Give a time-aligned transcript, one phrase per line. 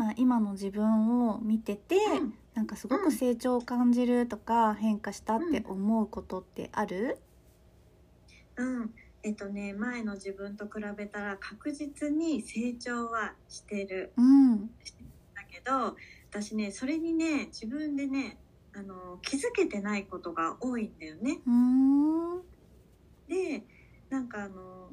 [0.00, 2.34] まあ、今の自分を見てて、うん。
[2.54, 7.18] なんかすごく成長を感じるとか、変化したって思うことってある？
[8.56, 8.94] うん。
[9.22, 14.14] えっとね前の自分と比べたら確実に成長はしてる。
[14.16, 15.96] うん、だけど
[16.30, 18.38] 私ねそれにね自分でね
[18.74, 21.40] あの気づけてないことが多いんだよね。
[21.46, 22.42] うーん、
[23.28, 23.66] で
[24.08, 24.88] なんかあの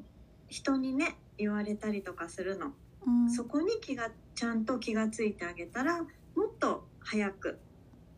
[0.48, 2.74] 人にね言われたりとかするの、
[3.08, 7.58] うん、そこに気がちゃんと気がついてあげたらもっと早く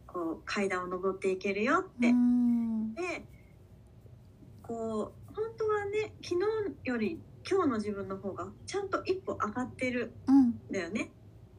[0.07, 2.09] こう階段を上っていけるよって。
[2.09, 3.25] うん、で
[4.63, 11.11] こう本当はね昨日より今日の自分の方がちゃんと一歩上がってるうん、んだよね。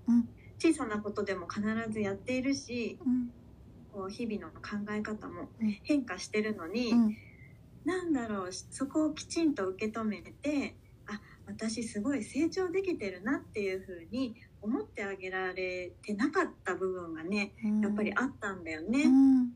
[0.08, 0.30] うん。
[0.60, 3.32] 小さなことでも必ずやっているしうん、
[3.92, 5.72] こう日々の考え方もうん。
[5.84, 7.18] 変化してるのに、うん、
[7.86, 10.81] なんだろうそこをきちんと受け止めてあ
[11.46, 19.04] 私すごい成長できてるなっていう風に思ってあげられてなかった部分がねやっぱりあったんだよね。
[19.04, 19.54] うん、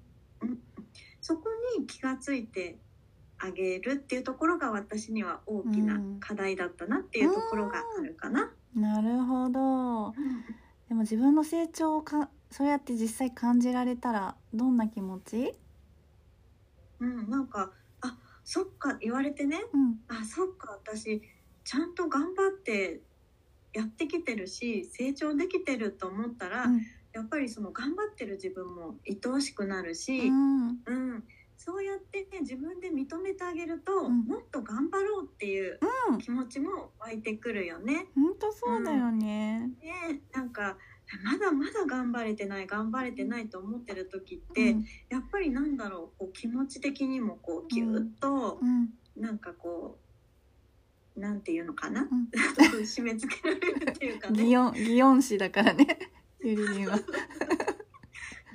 [1.22, 2.78] そこに気がついて
[3.38, 8.52] あげるっていうところが私には大きな課題だったなっていうところがあるかな。
[8.76, 10.14] なるほど。
[10.88, 15.54] でも自分の成長をかそうやって実際感じられたらどんな気持ち？
[17.00, 17.72] うん、なんか
[18.02, 21.22] あそっか言われてねうん、あそっか私
[21.66, 23.02] ちゃんと頑張って
[23.74, 26.82] やってきてるし成長できてると思ったら、うん。
[27.12, 31.24] やっぱりその頑張ってる自分も愛おしくなるし、うん、うん。
[31.58, 34.26] そうやってね自分で認めてあげると、ん。
[34.26, 36.18] もっと頑張ろうっていううん。
[36.20, 38.08] 気持ちも湧いてくるよね。
[38.16, 39.72] 本当そうだよね。
[39.82, 40.78] ねなんか
[41.24, 44.86] まだまだ頑張れてない頑張れてないと思ってる時って、うん。
[45.10, 50.05] やっぱりなんだろうこう気持ち的にもこうギュッと、うん、なんかこう
[51.16, 52.08] なんていうのかな、ん。
[52.84, 54.44] 締め付けられるっていうかね。
[54.44, 55.98] 擬音擬音詞だからね。
[56.42, 57.00] ゆりりんは。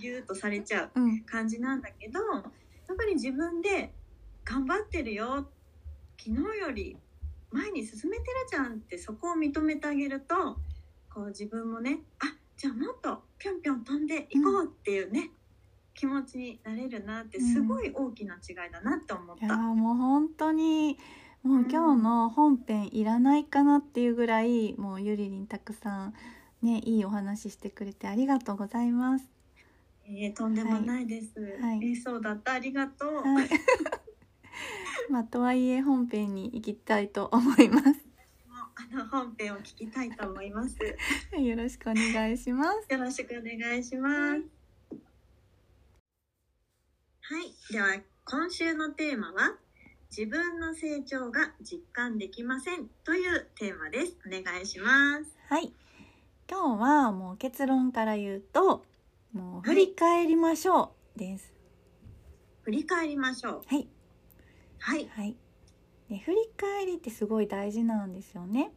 [0.01, 3.93] ギュッとされちゃううん、感じなんだけどやっぱり自分で
[4.45, 5.51] 頑張ってるよ。
[6.19, 6.97] 昨日より
[7.51, 10.59] 前に進めてるじゃんってそこを認めてあげると
[11.13, 15.31] こう自分もねあじゃあもっとぴょんぴょん飛んでいこうっていうね、
[15.95, 19.57] 気持ちになれるなってすごい大きな違いだなって思っいやーた。
[19.59, 20.99] もう本当に
[21.43, 26.15] もう今日の本編いらないかなっていうぐらいもうゆりりんたくさん
[26.63, 29.25] ねいいお話ししてくれてありがとうございます。
[30.07, 31.41] えーとんでもないです。
[31.63, 33.15] はいえーそうだったありがとう。
[33.23, 33.49] はい。
[35.09, 37.87] まあとはいえ本編に行きたいと思います。
[38.75, 40.77] あの本編を聞きたいと思います。
[41.39, 42.93] よろしくお願いします。
[42.93, 44.43] よろしくお願いします。
[47.23, 49.57] はい、では今週のテーマは？
[50.11, 54.17] 自分の成長が実感できませんというテーマです。
[54.27, 55.37] お願いします。
[55.49, 55.73] はい。
[56.51, 58.85] 今日はもう結論から言うと、
[59.33, 61.53] もう振り返りましょうです。
[62.63, 63.63] 振り返りましょう。
[63.65, 63.87] はい。
[64.81, 65.09] はい。
[65.15, 65.37] はい。
[66.09, 68.73] で振り返りってすごい大事なんですよね。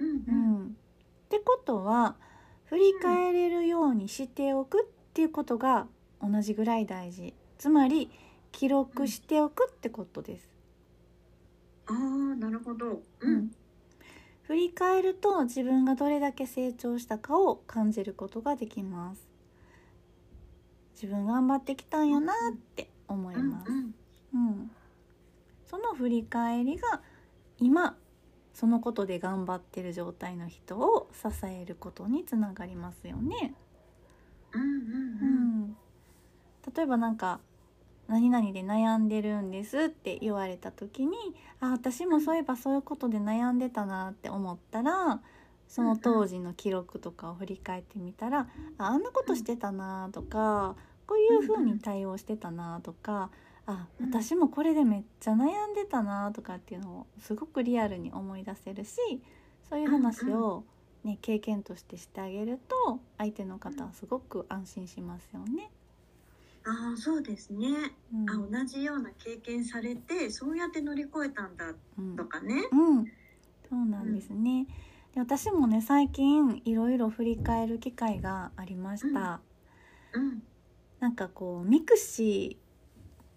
[0.00, 0.54] うんううん。
[0.64, 0.66] ん。
[0.66, 0.70] っ
[1.28, 2.16] てことは
[2.64, 5.86] 振り返れるようにしておくっていうことが
[6.20, 7.32] 同じぐらい大事。
[7.58, 8.10] つまり
[8.52, 10.48] 記録しておくってことです。
[11.86, 11.96] ああ、
[12.36, 12.86] なるほど。
[12.86, 13.50] ううんん。
[14.48, 19.28] 振り返ると自分がどれだけ成長したかを感じることができます
[20.94, 23.94] 自分頑張ってきたんやなって思いうんます、うん。
[24.32, 24.70] うん
[25.66, 27.02] その振り返りが
[27.58, 27.98] 今
[28.54, 33.54] そのことで頑張ってる状態の人を支えることにつながりますよね、
[34.52, 35.76] うんううんん、
[36.74, 37.40] 例えばなんか
[38.08, 41.16] 何々で悩んでるんですって言われた時に
[41.60, 45.20] あ私もそういえばそういうことで悩んでたなって思ったら
[45.68, 50.74] その当時の記録とかを振り返ってみたらああんなことしてたなとか
[51.06, 53.30] こういう風に対応してたなとか
[53.66, 58.96] あ私もこれでめっちゃ悩んでたなとかっていうのをすごくリアルに思い出せるし
[59.68, 60.64] そういう話を、
[61.04, 65.70] ね、経験としてしてあげると相手の方はすごく安心しますよね。
[66.68, 67.68] ああそうですね、
[68.12, 68.30] うん。
[68.30, 72.16] あ同じような経験されてそうやって乗り越えたんだうん。
[72.16, 72.68] とかね。
[72.70, 73.04] うん、
[73.68, 74.66] そうなんですね。
[75.14, 79.40] で私もね最近いろいろ振り返る機会がありました。
[80.12, 80.42] うん、
[81.00, 82.58] なんかこうミクシ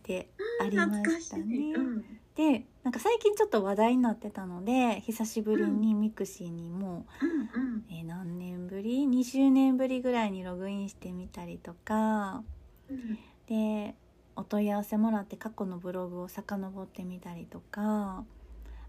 [0.04, 0.30] ーで
[0.60, 1.74] ありましたね。
[1.74, 2.06] うん、
[2.36, 7.78] でなんか最近ちょっと話題になってたので久しぶりにミクシーにもうん、うん。
[7.78, 12.44] う、えー何年ぶり？20年ぶりぐらいにログインしてみたりとか
[12.91, 13.95] うん、で
[14.35, 18.23] お問い合わせもらって過去のブログを遡ってみたりとか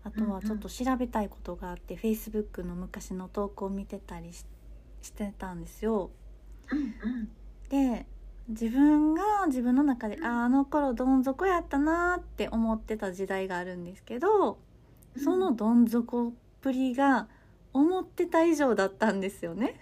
[0.04, 4.44] あとはちょっと調べたいことがあって Facebook の昔の投稿を見てたりし
[5.02, 6.10] してたんですよ。
[6.70, 7.28] うん、うん、
[7.68, 8.06] で
[8.48, 14.58] 自分が自分の中でああの頃どん底やったなーって思ってた時代があるんですけど
[15.16, 17.28] そのどん底っぷりが
[17.72, 19.80] 思ってた以上だったんですよね。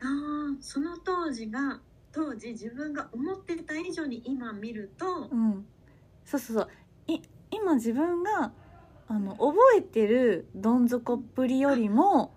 [0.00, 1.80] ああその当時が
[2.12, 5.66] 当時自分が思ってた以上に今見るとう、ん、
[6.24, 6.68] そうそうそう。
[7.06, 7.20] い
[7.50, 8.52] 今自分が
[9.08, 12.34] あの覚えてるどん底っぷりよりも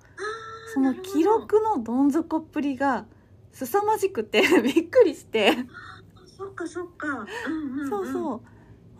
[0.74, 3.06] その記録のどん底っぷりが
[3.51, 5.66] 凄まじくて びっくりして、あ
[6.25, 8.42] そっかそっか、うんうんうん、そうそう。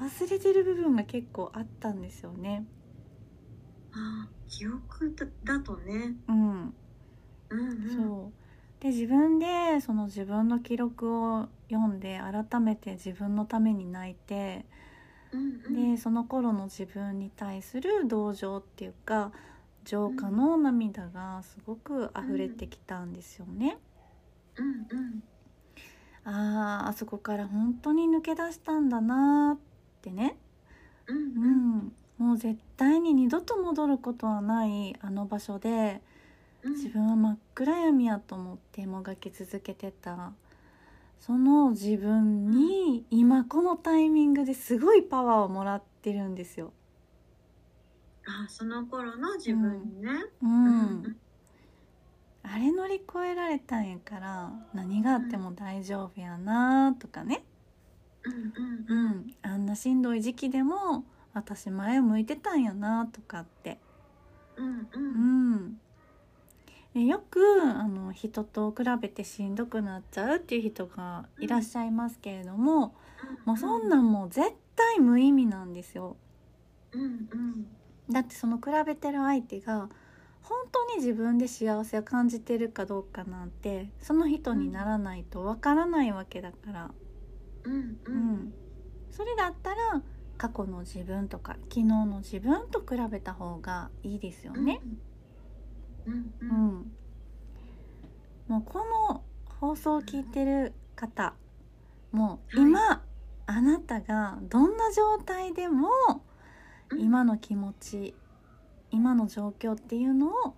[0.02, 2.66] 忘れてる部分が結構あったんですよね。
[3.92, 6.74] あー記憶だだとね、うん。
[7.50, 8.45] うんうん、そう
[8.80, 14.66] で自分でその自分の記録を読んで改めて自分のために泣いて
[15.70, 19.32] でその頃の自分に対する同情っていうか
[19.84, 23.78] 浄化の涙がすごく溢れてきたんですよね。
[24.58, 25.24] うんうん。
[26.24, 29.60] あーあそこから本当に抜け出したんだなーっ
[30.02, 30.38] てね、
[31.08, 36.02] うんううんん、もう絶対に二度と戻ることはないあの場所で
[36.66, 36.74] うん。
[36.74, 40.34] 自分は真っ暗闇やと思ってもがき続けてた。
[41.20, 46.74] その自分に今このタイミングですごいパワーをもらってるんですよ。
[48.26, 51.10] あその頃の自分にね、う、うん。
[52.44, 57.46] あれ乗り越えられたんやから何があっても大丈夫やなとかね、
[58.24, 59.16] うんううん。
[59.20, 63.80] ん、あんなしんどい時期でも私前を向いてたんやなとかって、
[64.58, 65.80] うんううん
[66.96, 72.96] よくあの人と比べてしんどくなっちゃうっていう人がいらっしゃいますけれども、
[73.46, 76.18] もうそんなんもう絶対無意味なんですよ。
[76.94, 77.68] うんうん。
[78.10, 79.90] だってその比べてる相手が
[80.42, 86.96] 本当に自分で幸せを感じてるかどうかなんてその人にならないとわからないわけだから、
[87.64, 88.18] うんううん。
[88.18, 88.54] ん、
[89.12, 89.78] それだったら
[90.38, 94.82] 過去の自分とか昨日の自分と比べた方がいいですよね。
[94.82, 95.05] うん
[96.06, 96.12] う
[96.42, 96.50] うん。
[96.54, 96.92] ん、
[98.48, 99.24] もうこの
[99.60, 101.36] 放送を聞いてる方
[102.12, 103.04] もう今、
[103.48, 105.90] あなたがどんな状態でも
[106.90, 107.00] うん。
[107.02, 108.16] 今の気持ち
[108.92, 110.56] 今の状況っていうのを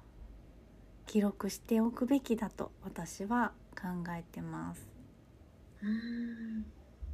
[1.06, 4.89] 記録しておくべきだと私は考えてます。
[5.82, 6.66] うん。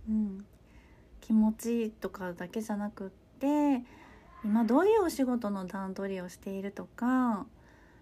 [0.10, 0.46] うん、
[1.22, 3.10] 気持ちとかだけじゃなくっ
[3.40, 3.84] て
[4.44, 7.46] 今どういうお仕事の段取りをしているとか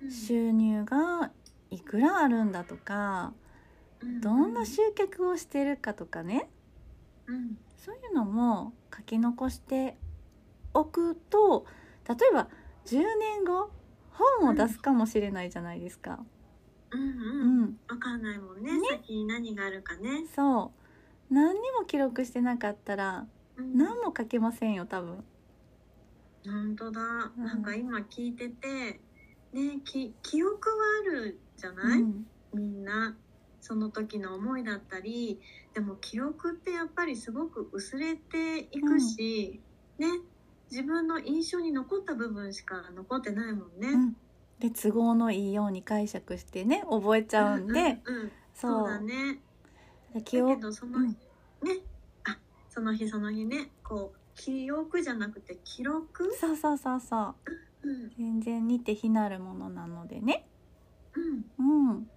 [0.10, 1.32] 収入が
[1.70, 3.34] いくらあるんだとか
[4.22, 6.50] どんな集客をしてるかとかね。
[7.28, 7.58] うん。
[7.78, 9.98] そういうのも書き残して
[10.74, 11.66] おくと
[12.08, 12.48] 例えば
[12.86, 13.70] 10年後
[14.12, 16.20] 本を出すかもしれないじゃないですか。
[16.92, 17.04] ううん。
[17.04, 17.62] うん。
[17.64, 18.74] ん、わかんないもんね。
[18.74, 18.88] ね。
[18.90, 20.72] 先に何があるかね、そ
[21.30, 21.34] う。
[21.34, 23.78] 何にも記録してなかったらうん。
[23.78, 25.24] 何も書けませんよ多分。
[26.44, 27.02] 本当だ、
[27.38, 29.00] うんなんか今聞いてて
[29.54, 32.26] ねき記憶はあるじゃない、うん。
[32.54, 33.16] みんな
[33.60, 35.40] その時の思いだったり。
[35.74, 39.62] でも記憶ってやっぱりすごく薄れていくし、
[39.98, 40.08] ね
[40.70, 43.90] 自分の印象に残った部分しか残ってないもんね。
[43.90, 44.16] うん。
[44.60, 48.84] で都合のいいように解釈してね覚えちゃうんで、うんうんそそう。
[48.86, 49.42] うだね。
[50.14, 51.08] だで記憶けどその、うん。
[51.10, 51.18] ね
[52.26, 52.38] あ
[52.70, 57.36] その日その日ねこう記憶じゃなくて記録、そうそうそうそう。
[57.48, 57.71] うん
[58.18, 60.46] 全然似て非なるものなのでね。
[61.58, 61.92] うん。
[61.92, 62.08] うん、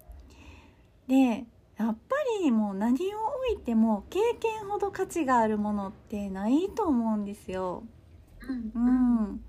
[1.07, 1.45] で
[1.77, 3.17] やっぱりもう何を
[3.53, 7.83] 置いても経験ほど価値があるものってないと思うんですよ。
[8.73, 8.87] うん。
[8.87, 8.91] う
[9.33, 9.43] ん、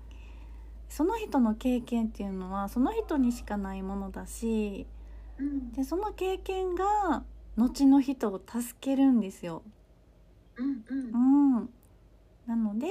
[0.89, 4.87] その人の経験っていうのはその人にしかないものだし
[5.37, 5.71] うん。
[5.71, 7.23] でその経験が
[7.55, 9.63] 後の人を助けるんですよ。
[10.57, 11.57] うんうん。
[11.57, 11.69] うん、
[12.45, 12.87] なので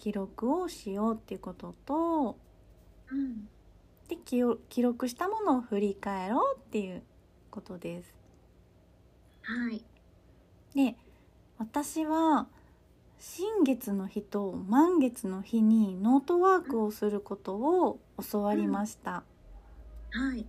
[0.00, 2.38] 記録をしようっていうことと
[3.12, 3.46] うん
[4.08, 7.02] で記お記録したものを振り返ろうっていう
[7.50, 8.14] ことです。
[9.42, 9.84] はい
[10.74, 10.96] で
[11.58, 12.46] 私は
[13.18, 18.00] 新月の日と満月の日にノートワークをすることを
[18.32, 19.22] 教わりました。
[20.12, 20.46] はい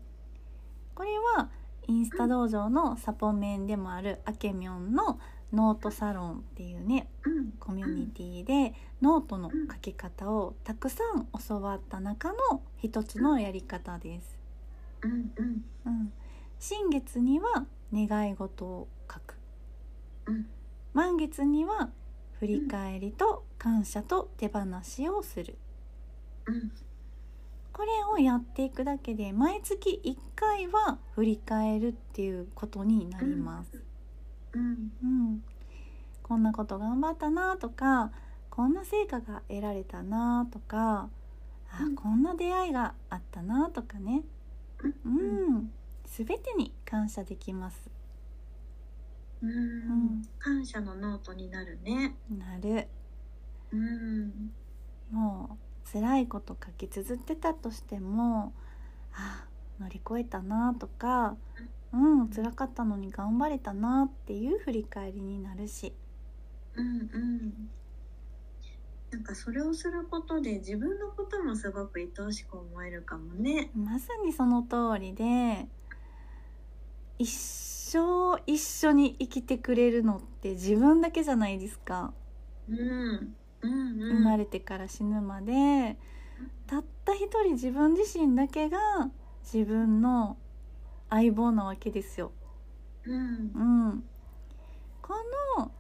[0.96, 1.50] これは
[1.88, 5.20] インスタ道場のサポメンでもあるあけみょんの
[5.54, 7.52] ノートサロンっていうねうん。
[7.60, 14.38] コミュニティでノートの書き方をたくさん教わった中の一つのやり方です。
[15.04, 15.66] うんうん。
[15.86, 16.14] うん、
[16.60, 19.36] 新月には願い事を書く。
[20.28, 20.46] うん。
[20.94, 21.90] 満月には
[22.40, 25.58] 振り返りと感謝と手放しをする。
[26.46, 26.72] うん。
[27.74, 33.91] これをやっていくだけで毎月1回は振り返るっていうことになります。
[34.54, 34.92] うん。
[35.04, 35.44] うん、
[36.24, 38.12] こんなこと頑張ったなとか
[38.50, 41.10] こんな成果が得られたなとか
[41.70, 41.96] あうん。
[41.96, 44.24] こんな出会いがあったなとかね、
[44.84, 45.58] ううん。
[45.58, 45.72] ん、
[46.06, 47.90] 全てに感謝できます。
[49.42, 50.20] うん。
[50.20, 50.22] ん。
[50.40, 52.16] 感謝のノートになるね。
[52.30, 52.88] なる。
[53.72, 54.54] うん。
[55.12, 58.54] もう辛いこと書き綴ってたとしても
[59.14, 59.46] あ
[59.80, 61.36] 乗り越えたなとか
[61.94, 65.94] うん辛かったのに頑張れたなっていう振り返りになるし。
[66.76, 67.70] うんうん。
[69.12, 73.70] なんかそれをすることで自分のこともすごく愛おしく思えるかもね。
[73.76, 75.68] まさにその通りで
[77.20, 82.14] 一生一緒に生きてくれるのって自分だけじゃないですか、
[82.70, 85.98] うんうんうん生まれてから死ぬまで。
[86.66, 88.80] たった一人自分自身だけが
[89.44, 90.38] 自分の
[91.12, 92.34] 相棒なわけですよ。
[93.04, 93.56] うん。
[93.56, 94.04] うん、
[95.02, 95.14] こ
[95.58, 95.72] の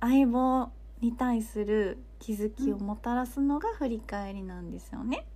[0.00, 5.26] 相棒に対する気づきをもたらすのが振り返りなんですよね。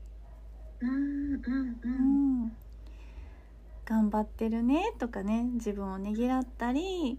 [0.81, 2.21] うんうんううん。
[2.47, 2.57] ん、
[3.87, 7.19] 頑張ってるねとかね自分をねぎらったり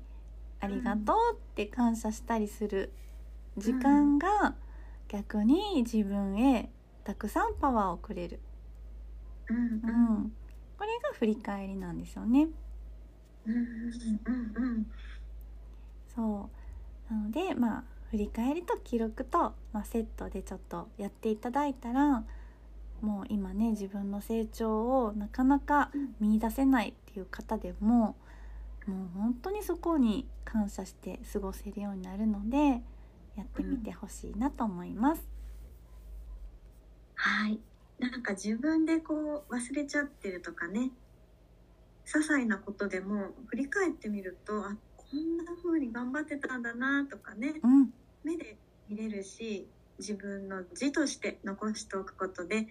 [0.60, 2.94] ありがとうって感謝したりする
[3.58, 4.56] 時間が
[5.10, 6.70] 逆に自分へ
[7.06, 8.42] たくさんパワーをくれる、
[9.50, 9.58] うん。
[9.84, 10.28] ううん。
[10.28, 10.32] ん、
[10.77, 12.48] これが振り返りなんですよね。
[13.46, 14.88] うんうんうん
[16.13, 16.50] そ
[17.10, 22.24] うなのでまあ振り返りと記録と、まあ、セットでちょっとやっていただいたら
[23.01, 28.15] もう今ね自分の成長をなかなか見出せないっていう方でも
[28.88, 32.81] もう本当にそこに感謝して過ごせるようになるので
[33.36, 35.27] やってみてほしいなと思います。
[37.15, 37.60] はい
[38.00, 40.92] なんか自分でこう忘れちゃってるとかね。
[42.06, 47.56] 些細なことでも振り返ってみるとあこんな風に頑張ってたんだなとかね。
[47.63, 49.68] うん、目で見れるし
[50.00, 52.68] 自分の字として残しておくことで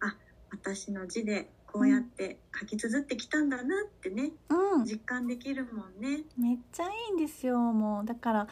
[0.00, 0.16] あ
[0.50, 6.24] 私の字でこうやって書き綴ってきたんだなってねうん、実感できるもんね。
[6.36, 8.04] めっちゃいいんですよもう。
[8.04, 8.48] だから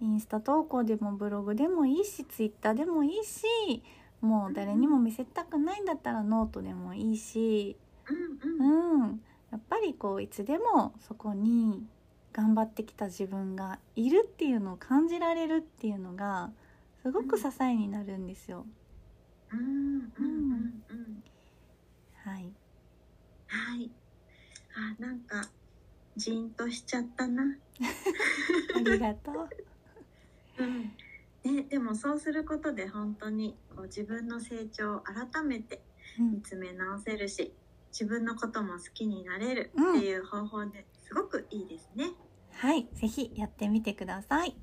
[0.00, 3.82] インスタ投稿でもブログでもいいしツイッターでもいいし
[4.20, 7.76] もう誰にも見せたくないんだったらノートでもいいし
[8.08, 11.82] うんうんうんやっぱりこういつでもそこに
[12.32, 16.50] 頑張ってきた自分がいるっていうのを感じられるっていうのが
[17.02, 18.66] すごく支えになるんですよ。
[19.52, 21.24] うんうんうんうん
[22.22, 22.52] はい、
[23.48, 23.90] はい。
[24.76, 25.50] あ、なんか、
[26.16, 27.42] じーんとしちゃったな。
[28.76, 29.48] ありがとう。
[30.62, 30.92] うん。
[31.44, 35.82] ね、でもそうすることで本当にこう自分の成長を改めて
[36.18, 37.54] うん見つめ直せるし、
[37.92, 42.10] 自分のことも好きになれるうんっていう方法ですごくいいですね。
[42.52, 44.56] はい、ぜひやってみてください。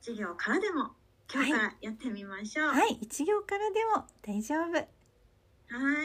[0.00, 0.92] 授業からでも
[1.32, 2.66] 今日からやってみましょう。
[2.68, 4.72] ははい、一行からでも大丈夫。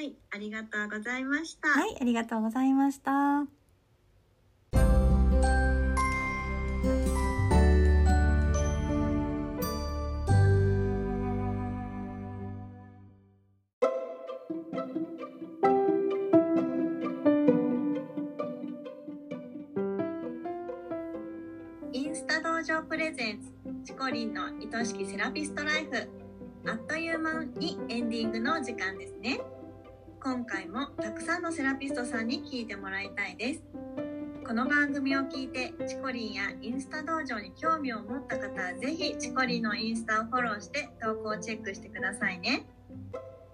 [0.01, 0.17] い。
[0.31, 1.69] ありがとうございました。
[1.69, 3.47] はい、ありがとうございました。
[24.75, 26.09] 愛しきセラピストライフ。
[26.69, 29.39] あっという間にエンディングの時間ですね。
[30.21, 33.63] 今回もたくさんのセラピストさんに聞いてもらいたいです。
[34.45, 42.65] この番組を聞いてチコリンやインスタ道場に興味を持った方はぜひチコリンのインスタをフォローして投稿をチェックしてくださいね。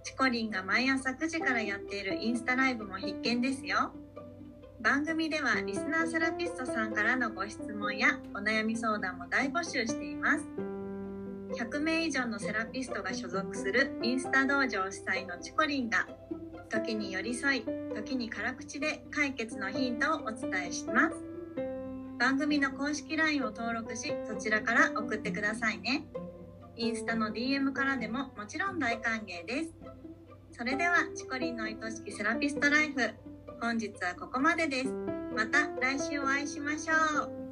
[0.03, 3.91] チコリンが毎朝9時からやっているインスタライブも必見ですよ。
[4.81, 10.72] 番組ではリスナーセラピストさんからのご質問やお悩み相談も大募集しています。
[11.53, 16.07] 100名以上のセラピストが所属するインスタ道場主催のチコリンが
[16.69, 21.15] 時に寄り添い時に辛口で解決のヒントをお伝えします。
[22.17, 26.05] 番組の公式 LINE を登録しそちらから送ってくださいね。
[26.75, 29.73] インスタの DM からでももちろん大歓迎です。
[30.51, 33.11] それではチコリンの愛しきセラピストライフ
[33.61, 34.89] 本日はここまでです。
[35.35, 37.42] また来週お会いしましょう。